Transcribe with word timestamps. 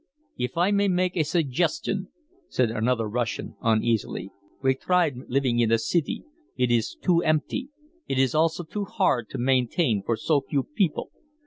"If 0.39 0.57
I 0.57 0.71
may 0.71 0.87
make 0.87 1.15
a 1.15 1.21
suggestion," 1.23 2.07
said 2.49 2.71
another 2.71 3.05
Russian 3.07 3.55
uneasily. 3.61 4.31
"We 4.63 4.73
tried 4.73 5.17
living 5.29 5.59
in 5.59 5.71
a 5.71 5.77
city. 5.77 6.23
It 6.57 6.71
is 6.71 6.95
too 6.99 7.21
empty. 7.21 7.69
It 8.07 8.17
is 8.17 8.33
also 8.33 8.63
too 8.63 8.85
hard 8.85 9.29
to 9.29 9.37
maintain 9.37 10.01
for 10.01 10.17
so 10.17 10.41
few 10.41 10.63
people. 10.63 11.11